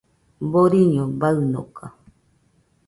[0.51, 1.85] Boriño baɨnoka